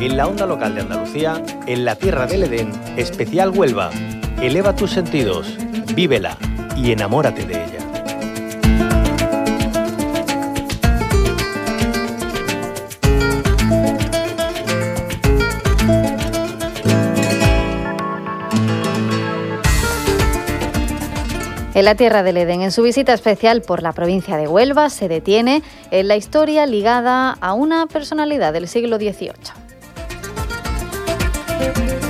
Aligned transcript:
En 0.00 0.16
la 0.16 0.28
onda 0.28 0.46
local 0.46 0.76
de 0.76 0.82
Andalucía, 0.82 1.42
en 1.66 1.84
la 1.84 1.96
tierra 1.96 2.26
del 2.26 2.44
Edén, 2.44 2.70
especial 2.96 3.50
Huelva. 3.50 3.90
Eleva 4.40 4.76
tus 4.76 4.92
sentidos, 4.92 5.58
vívela 5.92 6.38
y 6.76 6.92
enamórate 6.92 7.44
de 7.44 7.54
ella. 7.54 7.78
En 21.74 21.84
la 21.84 21.96
Tierra 21.96 22.22
del 22.22 22.36
Edén, 22.36 22.62
en 22.62 22.70
su 22.70 22.82
visita 22.82 23.12
especial 23.12 23.62
por 23.62 23.82
la 23.82 23.92
provincia 23.92 24.36
de 24.36 24.46
Huelva, 24.46 24.90
se 24.90 25.08
detiene 25.08 25.62
en 25.90 26.06
la 26.06 26.16
historia 26.16 26.66
ligada 26.66 27.36
a 27.40 27.52
una 27.52 27.86
personalidad 27.86 28.52
del 28.52 28.68
siglo 28.68 28.96
XVIII. 28.96 29.67
Thank 31.58 32.02
you. 32.02 32.07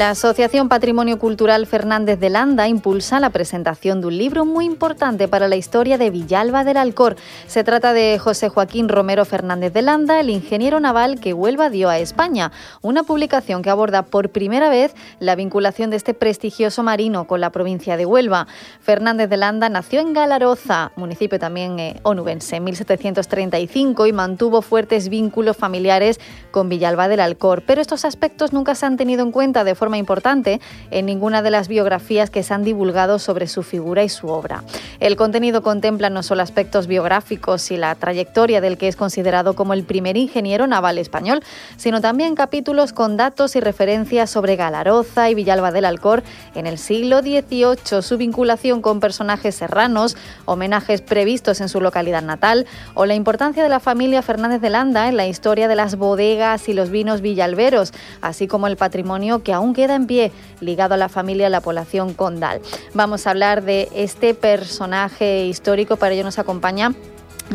La 0.00 0.08
Asociación 0.08 0.70
Patrimonio 0.70 1.18
Cultural 1.18 1.66
Fernández 1.66 2.18
de 2.18 2.30
Landa 2.30 2.66
impulsa 2.66 3.20
la 3.20 3.28
presentación 3.28 4.00
de 4.00 4.06
un 4.06 4.16
libro 4.16 4.46
muy 4.46 4.64
importante 4.64 5.28
para 5.28 5.46
la 5.46 5.56
historia 5.56 5.98
de 5.98 6.08
Villalba 6.08 6.64
del 6.64 6.78
Alcor. 6.78 7.16
Se 7.46 7.64
trata 7.64 7.92
de 7.92 8.18
José 8.18 8.48
Joaquín 8.48 8.88
Romero 8.88 9.26
Fernández 9.26 9.74
de 9.74 9.82
Landa, 9.82 10.18
el 10.18 10.30
ingeniero 10.30 10.80
naval 10.80 11.20
que 11.20 11.34
Huelva 11.34 11.68
dio 11.68 11.90
a 11.90 11.98
España, 11.98 12.50
una 12.80 13.02
publicación 13.02 13.60
que 13.60 13.68
aborda 13.68 14.00
por 14.00 14.30
primera 14.30 14.70
vez 14.70 14.94
la 15.18 15.34
vinculación 15.34 15.90
de 15.90 15.98
este 15.98 16.14
prestigioso 16.14 16.82
marino 16.82 17.26
con 17.26 17.42
la 17.42 17.50
provincia 17.50 17.98
de 17.98 18.06
Huelva. 18.06 18.46
Fernández 18.80 19.28
de 19.28 19.36
Landa 19.36 19.68
nació 19.68 20.00
en 20.00 20.14
Galaroza, 20.14 20.92
municipio 20.96 21.38
también 21.38 21.78
eh, 21.78 22.00
onubense, 22.04 22.56
en 22.56 22.64
1735 22.64 24.06
y 24.06 24.14
mantuvo 24.14 24.62
fuertes 24.62 25.10
vínculos 25.10 25.58
familiares 25.58 26.18
con 26.52 26.70
Villalba 26.70 27.06
del 27.08 27.20
Alcor, 27.20 27.64
pero 27.66 27.82
estos 27.82 28.06
aspectos 28.06 28.54
nunca 28.54 28.74
se 28.74 28.86
han 28.86 28.96
tenido 28.96 29.22
en 29.22 29.30
cuenta 29.30 29.62
de 29.62 29.74
forma 29.74 29.89
importante 29.98 30.60
en 30.90 31.06
ninguna 31.06 31.42
de 31.42 31.50
las 31.50 31.68
biografías 31.68 32.30
que 32.30 32.42
se 32.42 32.54
han 32.54 32.64
divulgado 32.64 33.18
sobre 33.18 33.46
su 33.46 33.62
figura 33.62 34.04
y 34.04 34.08
su 34.08 34.28
obra. 34.28 34.64
El 35.00 35.16
contenido 35.16 35.62
contempla 35.62 36.10
no 36.10 36.22
solo 36.22 36.42
aspectos 36.42 36.86
biográficos 36.86 37.70
y 37.70 37.76
la 37.76 37.94
trayectoria 37.94 38.60
del 38.60 38.78
que 38.78 38.88
es 38.88 38.96
considerado 38.96 39.54
como 39.54 39.72
el 39.72 39.84
primer 39.84 40.16
ingeniero 40.16 40.66
naval 40.66 40.98
español, 40.98 41.42
sino 41.76 42.00
también 42.00 42.34
capítulos 42.34 42.92
con 42.92 43.16
datos 43.16 43.56
y 43.56 43.60
referencias 43.60 44.30
sobre 44.30 44.56
Galaroza 44.56 45.30
y 45.30 45.34
Villalba 45.34 45.72
del 45.72 45.84
Alcor 45.84 46.22
en 46.54 46.66
el 46.66 46.78
siglo 46.78 47.20
XVIII, 47.20 48.02
su 48.02 48.16
vinculación 48.16 48.82
con 48.82 49.00
personajes 49.00 49.54
serranos, 49.54 50.16
homenajes 50.44 51.02
previstos 51.02 51.60
en 51.60 51.68
su 51.68 51.80
localidad 51.80 52.22
natal 52.22 52.66
o 52.94 53.06
la 53.06 53.14
importancia 53.14 53.62
de 53.62 53.68
la 53.68 53.80
familia 53.80 54.22
Fernández 54.22 54.60
de 54.60 54.70
Landa 54.70 55.08
en 55.08 55.16
la 55.16 55.26
historia 55.26 55.68
de 55.68 55.76
las 55.76 55.96
bodegas 55.96 56.68
y 56.68 56.72
los 56.72 56.90
vinos 56.90 57.20
villalberos, 57.20 57.92
así 58.20 58.46
como 58.46 58.66
el 58.66 58.76
patrimonio 58.76 59.42
que 59.42 59.52
aún 59.52 59.72
queda 59.80 59.94
en 59.94 60.06
pie 60.06 60.30
ligado 60.60 60.92
a 60.92 60.96
la 60.98 61.08
familia 61.08 61.48
la 61.48 61.62
población 61.62 62.12
condal. 62.12 62.60
Vamos 62.92 63.26
a 63.26 63.30
hablar 63.30 63.62
de 63.62 63.88
este 63.94 64.34
personaje 64.34 65.46
histórico, 65.46 65.96
para 65.96 66.14
ello 66.14 66.22
nos 66.22 66.38
acompaña 66.38 66.92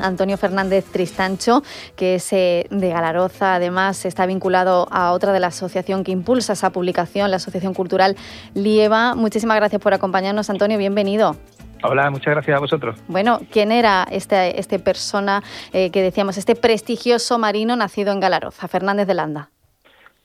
Antonio 0.01 0.37
Fernández 0.37 0.85
Tristancho, 0.85 1.61
que 1.95 2.15
es 2.15 2.33
eh, 2.33 2.65
de 2.71 2.89
Galaroza, 2.89 3.55
además 3.55 4.05
está 4.05 4.25
vinculado 4.25 4.87
a 4.91 5.11
otra 5.11 5.33
de 5.33 5.39
la 5.39 5.47
asociación 5.47 6.03
que 6.03 6.11
impulsa 6.11 6.53
esa 6.53 6.71
publicación, 6.71 7.29
la 7.29 7.37
Asociación 7.37 7.75
Cultural 7.75 8.15
Lieva. 8.55 9.13
Muchísimas 9.13 9.57
gracias 9.57 9.79
por 9.79 9.93
acompañarnos, 9.93 10.49
Antonio, 10.49 10.77
bienvenido. 10.79 11.35
Hola, 11.83 12.09
muchas 12.09 12.33
gracias 12.33 12.57
a 12.57 12.59
vosotros. 12.59 12.97
Bueno, 13.07 13.39
¿quién 13.51 13.71
era 13.71 14.07
este, 14.09 14.59
este 14.59 14.79
persona 14.79 15.43
eh, 15.73 15.91
que 15.91 16.02
decíamos, 16.02 16.37
este 16.37 16.55
prestigioso 16.55 17.37
marino 17.37 17.75
nacido 17.75 18.11
en 18.11 18.19
Galaroza, 18.19 18.67
Fernández 18.67 19.05
de 19.05 19.14
Landa? 19.14 19.49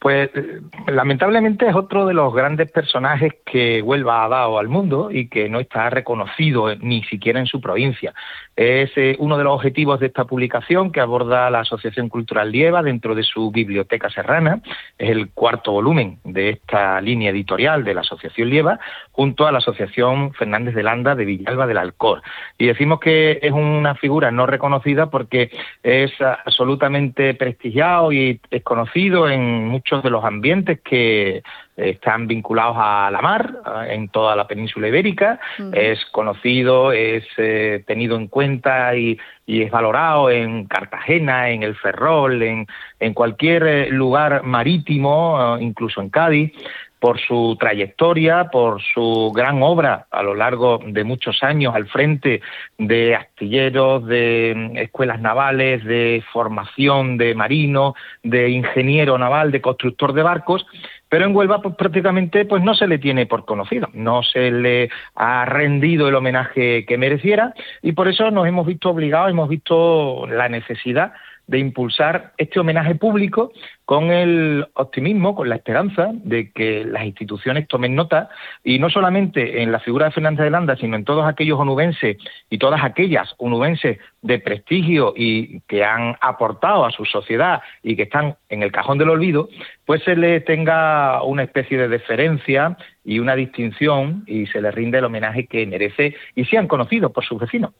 Pues 0.01 0.31
eh, 0.35 0.61
lamentablemente 0.87 1.69
es 1.69 1.75
otro 1.75 2.07
de 2.07 2.15
los 2.15 2.33
grandes 2.35 2.73
personajes 2.73 3.35
que 3.45 3.83
Huelva 3.83 4.25
ha 4.25 4.29
dado 4.29 4.59
al 4.59 4.67
mundo 4.67 5.11
y 5.11 5.29
que 5.29 5.51
no 5.51 5.61
está 5.61 5.91
reconocido 5.91 6.75
ni 6.77 7.05
siquiera 7.05 7.39
en 7.39 7.45
su 7.45 7.61
provincia. 7.61 8.15
Es 8.61 8.91
eh, 8.97 9.17
uno 9.21 9.39
de 9.39 9.45
los 9.45 9.55
objetivos 9.55 10.01
de 10.01 10.09
esta 10.09 10.27
publicación 10.27 10.93
que 10.93 11.01
aborda 11.01 11.49
la 11.49 11.61
Asociación 11.61 12.11
Cultural 12.11 12.53
Lieva 12.53 12.83
dentro 12.83 13.15
de 13.15 13.23
su 13.23 13.51
Biblioteca 13.51 14.11
Serrana. 14.11 14.61
Es 14.99 15.09
el 15.09 15.31
cuarto 15.31 15.73
volumen 15.73 16.19
de 16.25 16.51
esta 16.51 17.01
línea 17.01 17.31
editorial 17.31 17.85
de 17.85 17.95
la 17.95 18.03
Asociación 18.03 18.51
Lieva 18.51 18.79
junto 19.13 19.47
a 19.47 19.53
la 19.53 19.59
Asociación 19.59 20.35
Fernández 20.35 20.75
de 20.75 20.83
Landa 20.83 21.15
de 21.15 21.25
Villalba 21.25 21.67
del 21.67 21.79
Alcor. 21.79 22.21
Y 22.59 22.67
decimos 22.67 23.01
que 23.01 23.39
es 23.41 23.53
una 23.53 23.95
figura 23.95 24.31
no 24.31 24.45
reconocida 24.45 25.09
porque 25.09 25.51
es 25.83 26.13
absolutamente 26.21 27.33
prestigiado 27.33 28.13
y 28.13 28.43
es 28.51 28.63
conocido 28.63 29.27
en 29.31 29.69
muchos 29.69 30.03
de 30.03 30.11
los 30.11 30.23
ambientes 30.23 30.83
que 30.83 31.43
están 31.81 32.27
vinculados 32.27 32.77
a 32.79 33.11
la 33.11 33.21
mar 33.21 33.57
en 33.89 34.09
toda 34.09 34.37
la 34.37 34.47
península 34.47 34.89
ibérica. 34.89 35.41
Es 35.73 36.05
conocido, 36.07 36.93
es 36.93 37.25
eh, 37.37 37.83
tenido 37.87 38.17
en 38.17 38.29
cuenta 38.29 38.95
y, 38.97 39.19
es 39.47 39.71
valorado 39.73 40.31
en 40.31 40.67
Cartagena, 40.67 41.51
en 41.51 41.65
el 41.65 41.75
Ferrol, 41.75 42.41
en, 42.41 42.69
en 43.01 43.15
cualquier 43.15 43.67
eh, 43.67 43.91
lugar 43.91 44.45
marítimo, 44.45 45.57
eh, 45.59 45.63
incluso 45.65 46.01
en 46.01 46.09
Cádiz 46.09 46.53
por 47.01 47.19
su 47.19 47.57
trayectoria, 47.59 48.51
por 48.53 48.81
su 48.83 49.33
gran 49.35 49.63
obra 49.63 50.07
a 50.11 50.23
lo 50.23 50.35
largo 50.35 50.79
de 50.87 51.03
muchos 51.03 51.43
años 51.43 51.75
al 51.75 51.89
frente 51.89 52.43
de 52.79 53.17
astilleros, 53.17 54.07
de 54.07 54.53
mm, 54.55 54.77
escuelas 54.77 55.21
navales, 55.21 55.83
de 55.85 56.23
formación 56.33 57.17
de 57.17 57.35
marino, 57.35 57.95
de 58.23 58.51
ingeniero 58.51 59.17
naval, 59.19 59.51
de 59.51 59.63
constructor 59.63 60.13
de 60.13 60.23
barcos, 60.23 60.67
pero 61.09 61.25
en 61.25 61.35
Huelva 61.35 61.63
pues, 61.63 61.75
prácticamente 61.75 62.45
pues 62.45 62.63
no 62.63 62.75
se 62.75 62.87
le 62.87 62.99
tiene 62.99 63.27
por 63.27 63.47
conocido, 63.47 63.89
no 63.95 64.23
se 64.23 64.51
le 64.51 64.91
ha 65.15 65.47
rendido 65.47 66.09
el 66.09 66.15
homenaje 66.15 66.85
que 66.87 66.99
mereciera 66.99 67.55
y 67.83 67.93
por 67.93 68.09
eso 68.09 68.31
nos 68.31 68.47
hemos 68.47 68.67
visto 68.67 68.91
obligados, 68.91 69.31
hemos 69.31 69.49
visto 69.49 70.27
la 70.29 70.49
necesidad 70.49 71.13
de 71.51 71.59
impulsar 71.59 72.33
este 72.39 72.61
homenaje 72.61 72.95
público 72.95 73.53
con 73.91 74.13
el 74.13 74.69
optimismo, 74.75 75.35
con 75.35 75.49
la 75.49 75.57
esperanza 75.57 76.11
de 76.13 76.53
que 76.53 76.85
las 76.85 77.05
instituciones 77.05 77.67
tomen 77.67 77.97
nota 77.97 78.29
y 78.63 78.79
no 78.79 78.89
solamente 78.89 79.65
en 79.65 79.73
la 79.73 79.81
figura 79.81 80.07
de 80.07 80.13
Fernández 80.13 80.45
de 80.45 80.51
Landa, 80.51 80.77
sino 80.77 80.95
en 80.95 81.05
todos 81.05 81.27
aquellos 81.27 81.59
onubenses 81.59 82.17
y 82.49 82.59
todas 82.59 82.85
aquellas 82.85 83.35
onubenses 83.39 83.99
de 84.23 84.39
prestigio 84.39 85.13
y 85.17 85.59
que 85.63 85.83
han 85.83 86.15
aportado 86.21 86.85
a 86.85 86.93
su 86.93 87.05
sociedad 87.05 87.63
y 87.83 87.97
que 87.97 88.05
están 88.05 88.37
en 88.49 88.63
el 88.63 88.71
cajón 88.71 88.99
del 88.99 89.11
olvido, 89.11 89.49
pues 89.87 90.05
se 90.05 90.15
le 90.15 90.41
tenga 90.41 91.25
una 91.25 91.43
especie 91.43 91.77
de 91.77 91.89
deferencia 91.89 92.77
y 93.03 93.19
una 93.19 93.35
distinción 93.35 94.23
y 94.27 94.47
se 94.47 94.61
le 94.61 94.71
rinde 94.71 94.99
el 94.99 95.05
homenaje 95.07 95.47
que 95.47 95.67
merece 95.67 96.15
y 96.37 96.45
sean 96.45 96.69
conocidos 96.69 97.11
por 97.11 97.25
sus 97.25 97.41
vecinos. 97.41 97.73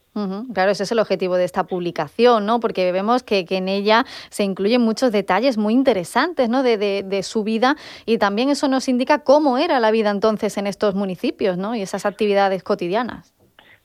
Claro, 0.55 0.73
ese 0.73 0.83
es 0.83 0.91
el 0.91 0.99
objetivo 0.99 1.37
de 1.37 1.45
esta 1.45 1.65
publicación, 1.65 2.47
¿no? 2.47 2.59
Porque 2.59 2.91
vemos 2.91 3.23
que, 3.23 3.45
que 3.45 3.59
en 3.59 3.69
ella 3.69 4.05
se 4.31 4.43
incluyen 4.43 4.81
muchos 4.81 5.13
detalles 5.13 5.57
muy 5.57 5.75
interesantes 5.75 6.00
interesantes 6.01 6.49
¿no? 6.49 6.63
de, 6.63 7.03
de, 7.03 7.23
su 7.23 7.45
vida 7.45 7.77
y 8.07 8.19
también 8.19 8.49
eso 8.49 8.69
nos 8.69 8.89
indica 8.89 9.19
cómo 9.19 9.59
era 9.59 9.81
la 9.81 9.91
vida 9.91 10.11
entonces 10.11 10.57
en 10.57 10.67
estos 10.67 10.95
municipios 10.95 11.59
¿no? 11.59 11.75
y 11.75 11.83
esas 11.83 12.07
actividades 12.07 12.63
cotidianas. 12.63 13.35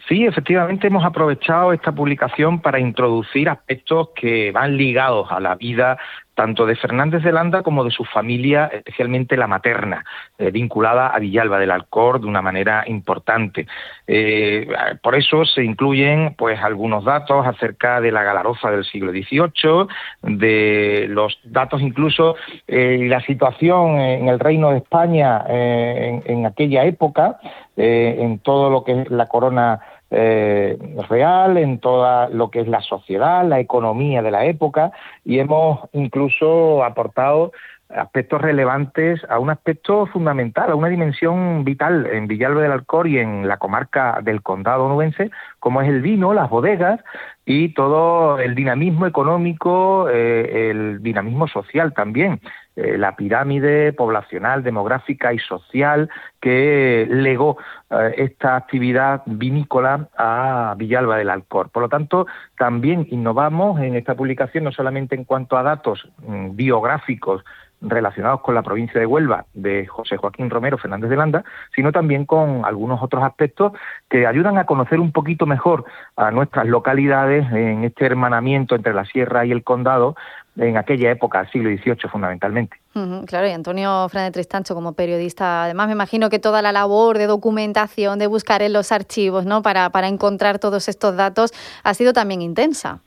Sí, 0.07 0.25
efectivamente 0.25 0.87
hemos 0.87 1.03
aprovechado 1.03 1.73
esta 1.73 1.91
publicación 1.91 2.61
para 2.61 2.79
introducir 2.79 3.49
aspectos 3.49 4.09
que 4.15 4.51
van 4.51 4.77
ligados 4.77 5.27
a 5.29 5.39
la 5.39 5.55
vida 5.55 5.97
tanto 6.35 6.65
de 6.65 6.75
Fernández 6.75 7.23
de 7.23 7.31
Landa 7.31 7.63
como 7.63 7.83
de 7.83 7.91
su 7.91 8.03
familia, 8.03 8.69
especialmente 8.71 9.37
la 9.37 9.47
materna, 9.47 10.05
eh, 10.37 10.51
vinculada 10.51 11.07
a 11.07 11.19
Villalba 11.19 11.57
del 11.57 11.71
Alcor 11.71 12.19
de 12.19 12.27
una 12.27 12.41
manera 12.41 12.83
importante. 12.87 13.65
Eh, 14.05 14.67
por 15.01 15.15
eso 15.15 15.45
se 15.45 15.63
incluyen 15.63 16.35
pues 16.37 16.59
algunos 16.61 17.05
datos 17.05 17.47
acerca 17.47 18.01
de 18.01 18.11
la 18.11 18.23
Galaroza 18.23 18.69
del 18.69 18.83
siglo 18.85 19.11
XVIII, 19.11 19.87
de 20.21 21.07
los 21.09 21.39
datos 21.45 21.81
incluso 21.81 22.35
eh, 22.67 23.05
la 23.09 23.21
situación 23.21 23.97
en 23.99 24.27
el 24.27 24.39
Reino 24.39 24.71
de 24.71 24.77
España 24.77 25.43
en, 25.47 26.21
en, 26.25 26.45
aquella 26.45 26.83
época, 26.83 27.39
en 27.77 28.39
todo 28.39 28.69
lo 28.69 28.83
que 28.83 29.01
es 29.01 29.09
la 29.09 29.27
corona 29.27 29.79
eh, 30.11 30.77
real 31.09 31.57
en 31.57 31.79
toda 31.79 32.29
lo 32.29 32.49
que 32.51 32.61
es 32.61 32.67
la 32.67 32.81
sociedad, 32.81 33.45
la 33.45 33.59
economía 33.59 34.21
de 34.21 34.31
la 34.31 34.45
época 34.45 34.91
y 35.23 35.39
hemos 35.39 35.89
incluso 35.93 36.83
aportado 36.83 37.51
aspectos 37.89 38.41
relevantes 38.41 39.21
a 39.29 39.39
un 39.39 39.49
aspecto 39.49 40.05
fundamental, 40.07 40.71
a 40.71 40.75
una 40.75 40.87
dimensión 40.89 41.63
vital 41.63 42.07
en 42.07 42.27
Villalba 42.27 42.61
del 42.61 42.71
Alcor 42.71 43.07
y 43.07 43.19
en 43.19 43.47
la 43.47 43.57
comarca 43.57 44.19
del 44.23 44.41
condado 44.41 44.85
onubense, 44.85 45.29
como 45.59 45.81
es 45.81 45.89
el 45.89 46.01
vino, 46.01 46.33
las 46.33 46.49
bodegas, 46.49 46.99
y 47.45 47.69
todo 47.69 48.39
el 48.39 48.55
dinamismo 48.55 49.05
económico, 49.05 50.09
eh, 50.09 50.71
el 50.71 51.03
dinamismo 51.03 51.47
social 51.47 51.93
también, 51.93 52.41
eh, 52.75 52.97
la 52.97 53.15
pirámide 53.15 53.93
poblacional, 53.93 54.63
demográfica 54.63 55.31
y 55.31 55.39
social 55.39 56.09
que 56.41 57.07
legó 57.09 57.57
eh, 57.91 58.15
esta 58.17 58.55
actividad 58.55 59.21
vinícola 59.27 60.09
a 60.17 60.73
Villalba 60.75 61.17
del 61.17 61.29
Alcor. 61.29 61.69
Por 61.69 61.83
lo 61.83 61.89
tanto, 61.89 62.25
también 62.57 63.07
innovamos 63.11 63.79
en 63.79 63.95
esta 63.95 64.15
publicación 64.15 64.63
no 64.63 64.71
solamente 64.71 65.15
en 65.15 65.23
cuanto 65.23 65.55
a 65.55 65.63
datos 65.63 66.09
mm, 66.27 66.55
biográficos 66.55 67.43
relacionados 67.81 68.41
con 68.41 68.55
la 68.55 68.63
provincia 68.63 68.99
de 68.99 69.05
Huelva 69.05 69.45
de 69.53 69.85
José 69.85 70.17
Joaquín 70.17 70.49
Romero 70.49 70.77
Fernández 70.77 71.09
de 71.09 71.17
Landa, 71.17 71.43
sino 71.75 71.91
también 71.91 72.25
con 72.25 72.65
algunos 72.65 73.01
otros 73.01 73.23
aspectos 73.23 73.73
que 74.09 74.25
ayudan 74.25 74.57
a 74.57 74.65
conocer 74.65 74.99
un 74.99 75.11
poquito 75.11 75.45
mejor 75.45 75.85
a 76.15 76.31
nuestras 76.31 76.67
localidades 76.67 77.34
en 77.43 77.83
este 77.83 78.05
hermanamiento 78.05 78.75
entre 78.75 78.93
la 78.93 79.05
sierra 79.05 79.45
y 79.45 79.51
el 79.51 79.63
condado 79.63 80.15
en 80.57 80.77
aquella 80.77 81.11
época, 81.11 81.49
siglo 81.51 81.69
XVIII 81.69 82.09
fundamentalmente. 82.09 82.77
claro, 83.25 83.47
y 83.47 83.51
Antonio 83.51 84.07
Fernández 84.09 84.33
Tristancho 84.33 84.73
como 84.73 84.93
periodista, 84.93 85.65
además 85.65 85.87
me 85.87 85.93
imagino 85.93 86.29
que 86.29 86.39
toda 86.39 86.61
la 86.61 86.71
labor 86.71 87.17
de 87.17 87.27
documentación, 87.27 88.19
de 88.19 88.27
buscar 88.27 88.61
en 88.61 88.71
los 88.71 88.91
archivos, 88.91 89.45
¿no? 89.45 89.61
Para, 89.61 89.89
para 89.89 90.07
encontrar 90.07 90.59
todos 90.59 90.87
estos 90.87 91.17
datos, 91.17 91.51
ha 91.83 91.93
sido 91.93 92.13
también 92.13 92.41
intensa. 92.41 93.01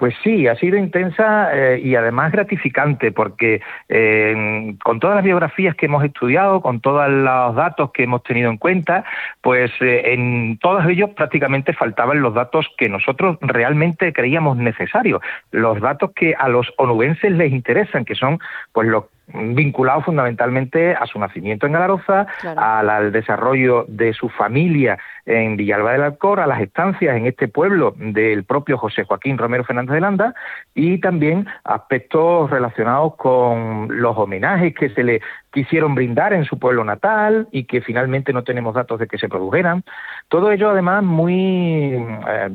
Pues 0.00 0.14
sí, 0.24 0.48
ha 0.48 0.56
sido 0.56 0.78
intensa 0.78 1.50
eh, 1.52 1.78
y 1.84 1.94
además 1.94 2.32
gratificante 2.32 3.12
porque 3.12 3.60
eh, 3.90 4.74
con 4.82 4.98
todas 4.98 5.16
las 5.16 5.24
biografías 5.26 5.76
que 5.76 5.84
hemos 5.84 6.02
estudiado, 6.02 6.62
con 6.62 6.80
todos 6.80 7.06
los 7.10 7.54
datos 7.54 7.90
que 7.92 8.04
hemos 8.04 8.22
tenido 8.22 8.48
en 8.48 8.56
cuenta, 8.56 9.04
pues 9.42 9.70
eh, 9.82 10.14
en 10.14 10.56
todos 10.56 10.86
ellos 10.86 11.10
prácticamente 11.10 11.74
faltaban 11.74 12.22
los 12.22 12.32
datos 12.32 12.66
que 12.78 12.88
nosotros 12.88 13.36
realmente 13.42 14.14
creíamos 14.14 14.56
necesarios, 14.56 15.20
los 15.50 15.78
datos 15.82 16.12
que 16.16 16.34
a 16.34 16.48
los 16.48 16.72
onubenses 16.78 17.32
les 17.32 17.52
interesan, 17.52 18.06
que 18.06 18.14
son 18.14 18.38
pues 18.72 18.88
los 18.88 19.04
vinculado 19.32 20.02
fundamentalmente 20.02 20.94
a 20.94 21.06
su 21.06 21.18
nacimiento 21.18 21.66
en 21.66 21.72
Galaroza, 21.72 22.26
al, 22.56 23.12
desarrollo 23.12 23.84
de 23.88 24.12
su 24.12 24.28
familia 24.28 24.98
en 25.30 25.56
Villalba 25.56 25.92
del 25.92 26.02
Alcor, 26.02 26.40
a 26.40 26.46
las 26.46 26.60
estancias 26.60 27.16
en 27.16 27.26
este 27.26 27.48
pueblo 27.48 27.94
del 27.96 28.44
propio 28.44 28.76
José 28.76 29.04
Joaquín 29.04 29.38
Romero 29.38 29.64
Fernández 29.64 29.94
de 29.94 30.00
Landa 30.00 30.34
y 30.74 30.98
también 30.98 31.46
aspectos 31.64 32.50
relacionados 32.50 33.14
con 33.16 33.88
los 33.90 34.16
homenajes 34.16 34.74
que 34.74 34.90
se 34.90 35.04
le 35.04 35.20
quisieron 35.52 35.94
brindar 35.94 36.32
en 36.32 36.44
su 36.44 36.58
pueblo 36.58 36.84
natal 36.84 37.48
y 37.50 37.64
que 37.64 37.80
finalmente 37.80 38.32
no 38.32 38.44
tenemos 38.44 38.74
datos 38.74 38.98
de 39.00 39.06
que 39.06 39.18
se 39.18 39.28
produjeran. 39.28 39.84
Todo 40.28 40.52
ello 40.52 40.70
además 40.70 41.02
muy 41.02 41.94
eh, 41.94 42.50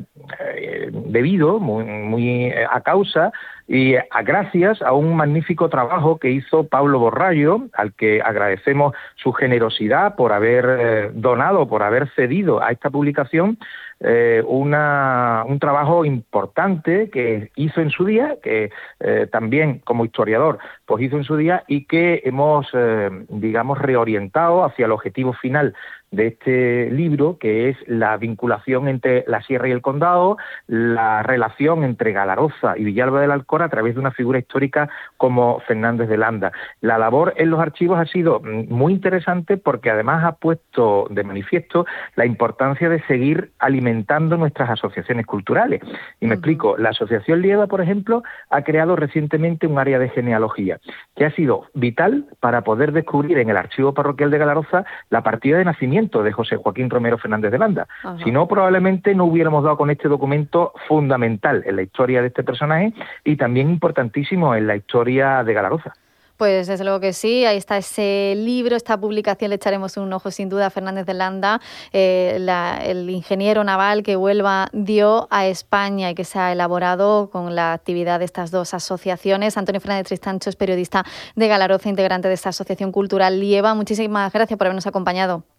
eh, 0.56 0.90
debido, 0.92 1.58
muy, 1.58 1.84
muy 1.84 2.46
eh, 2.46 2.66
a 2.70 2.80
causa 2.80 3.32
y 3.68 3.96
a 3.96 4.22
gracias 4.24 4.80
a 4.80 4.92
un 4.92 5.16
magnífico 5.16 5.68
trabajo 5.68 6.18
que 6.18 6.30
hizo 6.30 6.68
Pablo 6.68 7.00
Borrallo, 7.00 7.62
al 7.74 7.92
que 7.94 8.22
agradecemos 8.22 8.94
su 9.16 9.32
generosidad 9.32 10.14
por 10.14 10.32
haber 10.32 11.12
donado, 11.14 11.66
por 11.66 11.82
haber 11.82 12.08
cedido 12.14 12.62
a 12.66 12.72
esta 12.72 12.90
publicación 12.90 13.58
eh, 14.00 14.42
una, 14.46 15.44
un 15.46 15.58
trabajo 15.58 16.04
importante 16.04 17.08
que 17.08 17.50
hizo 17.56 17.80
en 17.80 17.90
su 17.90 18.04
día, 18.04 18.36
que 18.42 18.70
eh, 19.00 19.26
también 19.32 19.78
como 19.84 20.04
historiador 20.04 20.58
pues 20.84 21.02
hizo 21.02 21.16
en 21.16 21.24
su 21.24 21.36
día 21.36 21.64
y 21.66 21.86
que 21.86 22.20
hemos, 22.24 22.68
eh, 22.74 23.08
digamos, 23.30 23.78
reorientado 23.78 24.64
hacia 24.64 24.84
el 24.84 24.92
objetivo 24.92 25.32
final 25.32 25.74
de 26.16 26.28
este 26.28 26.90
libro, 26.90 27.36
que 27.38 27.68
es 27.68 27.76
la 27.86 28.16
vinculación 28.16 28.88
entre 28.88 29.24
la 29.28 29.42
sierra 29.42 29.68
y 29.68 29.72
el 29.72 29.82
condado, 29.82 30.38
la 30.66 31.22
relación 31.22 31.84
entre 31.84 32.12
Galaroza 32.12 32.76
y 32.76 32.84
Villalba 32.84 33.20
del 33.20 33.30
Alcor 33.30 33.62
a 33.62 33.68
través 33.68 33.94
de 33.94 34.00
una 34.00 34.10
figura 34.10 34.38
histórica 34.38 34.88
como 35.18 35.60
Fernández 35.60 36.08
de 36.08 36.16
Landa. 36.16 36.52
La 36.80 36.96
labor 36.96 37.34
en 37.36 37.50
los 37.50 37.60
archivos 37.60 38.00
ha 38.00 38.06
sido 38.06 38.40
mm, 38.40 38.72
muy 38.72 38.94
interesante 38.94 39.58
porque 39.58 39.90
además 39.90 40.24
ha 40.24 40.32
puesto 40.32 41.06
de 41.10 41.22
manifiesto 41.22 41.84
la 42.14 42.24
importancia 42.24 42.88
de 42.88 43.02
seguir 43.02 43.52
alimentando 43.58 44.38
nuestras 44.38 44.70
asociaciones 44.70 45.26
culturales. 45.26 45.82
Y 46.20 46.26
me 46.26 46.34
explico, 46.34 46.78
la 46.78 46.90
Asociación 46.90 47.42
Lieva, 47.42 47.66
por 47.66 47.82
ejemplo, 47.82 48.22
ha 48.48 48.62
creado 48.62 48.96
recientemente 48.96 49.66
un 49.66 49.78
área 49.78 49.98
de 49.98 50.08
genealogía 50.08 50.78
que 51.14 51.26
ha 51.26 51.30
sido 51.32 51.66
vital 51.74 52.24
para 52.40 52.62
poder 52.62 52.92
descubrir 52.92 53.38
en 53.38 53.50
el 53.50 53.56
archivo 53.58 53.92
parroquial 53.92 54.30
de 54.30 54.38
Galaroza 54.38 54.86
la 55.10 55.22
partida 55.22 55.58
de 55.58 55.64
nacimiento 55.66 56.05
de 56.10 56.32
José 56.32 56.56
Joaquín 56.56 56.90
Romero 56.90 57.18
Fernández 57.18 57.50
de 57.50 57.58
Landa. 57.58 57.88
Si 58.24 58.30
no, 58.30 58.46
probablemente 58.46 59.14
no 59.14 59.24
hubiéramos 59.24 59.64
dado 59.64 59.76
con 59.76 59.90
este 59.90 60.08
documento 60.08 60.72
fundamental 60.88 61.62
en 61.66 61.76
la 61.76 61.82
historia 61.82 62.20
de 62.20 62.28
este 62.28 62.44
personaje 62.44 62.92
y 63.24 63.36
también 63.36 63.70
importantísimo 63.70 64.54
en 64.54 64.66
la 64.66 64.76
historia 64.76 65.42
de 65.44 65.52
Galaroza. 65.52 65.92
Pues 66.36 66.66
desde 66.66 66.84
luego 66.84 67.00
que 67.00 67.14
sí, 67.14 67.46
ahí 67.46 67.56
está 67.56 67.78
ese 67.78 68.34
libro, 68.36 68.76
esta 68.76 68.98
publicación, 69.00 69.48
le 69.48 69.56
echaremos 69.56 69.96
un 69.96 70.12
ojo 70.12 70.30
sin 70.30 70.50
duda 70.50 70.66
a 70.66 70.70
Fernández 70.70 71.06
de 71.06 71.14
Landa, 71.14 71.62
eh, 71.92 72.36
el 72.84 73.08
ingeniero 73.08 73.64
naval 73.64 74.02
que 74.02 74.16
Huelva 74.16 74.68
dio 74.72 75.28
a 75.30 75.46
España 75.46 76.10
y 76.10 76.14
que 76.14 76.24
se 76.24 76.38
ha 76.38 76.52
elaborado 76.52 77.30
con 77.30 77.54
la 77.54 77.72
actividad 77.72 78.18
de 78.18 78.26
estas 78.26 78.50
dos 78.50 78.74
asociaciones. 78.74 79.56
Antonio 79.56 79.80
Fernández 79.80 80.08
Tristancho 80.08 80.50
es 80.50 80.56
periodista 80.56 81.04
de 81.36 81.48
Galaroza, 81.48 81.88
integrante 81.88 82.28
de 82.28 82.34
esta 82.34 82.50
Asociación 82.50 82.92
Cultural 82.92 83.40
Lieva. 83.40 83.72
Muchísimas 83.74 84.30
gracias 84.30 84.58
por 84.58 84.66
habernos 84.66 84.86
acompañado. 84.86 85.55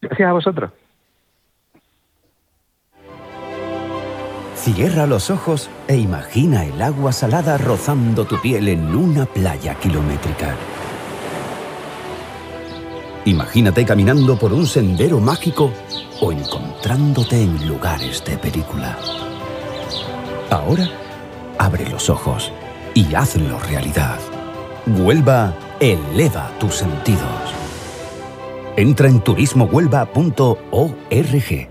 Gracias 0.00 0.28
a 0.28 0.32
vosotros. 0.32 0.70
Cierra 4.54 5.06
los 5.06 5.30
ojos 5.30 5.70
e 5.88 5.96
imagina 5.96 6.66
el 6.66 6.82
agua 6.82 7.12
salada 7.12 7.56
rozando 7.56 8.26
tu 8.26 8.38
piel 8.40 8.68
en 8.68 8.94
una 8.94 9.24
playa 9.24 9.74
kilométrica. 9.74 10.54
Imagínate 13.24 13.84
caminando 13.84 14.38
por 14.38 14.52
un 14.52 14.66
sendero 14.66 15.18
mágico 15.18 15.72
o 16.20 16.32
encontrándote 16.32 17.42
en 17.42 17.68
lugares 17.68 18.22
de 18.24 18.36
película. 18.36 18.98
Ahora, 20.50 20.88
abre 21.58 21.88
los 21.88 22.10
ojos 22.10 22.52
y 22.94 23.14
hazlo 23.14 23.58
realidad. 23.60 24.18
Huelva 24.86 25.54
eleva 25.80 26.50
tus 26.58 26.74
sentidos. 26.74 27.69
Entra 28.80 29.08
en 29.08 29.20
turismohuelva.org. 29.20 31.68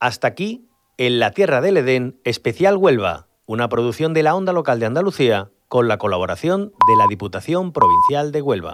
Hasta 0.00 0.26
aquí, 0.26 0.68
en 0.96 1.20
la 1.20 1.30
Tierra 1.30 1.60
del 1.60 1.76
Edén, 1.76 2.20
especial 2.24 2.76
Huelva, 2.76 3.28
una 3.46 3.68
producción 3.68 4.12
de 4.12 4.24
la 4.24 4.34
Onda 4.34 4.52
Local 4.52 4.80
de 4.80 4.86
Andalucía 4.86 5.52
con 5.68 5.86
la 5.86 5.98
colaboración 5.98 6.72
de 6.88 6.96
la 6.96 7.06
Diputación 7.06 7.72
Provincial 7.72 8.32
de 8.32 8.42
Huelva. 8.42 8.66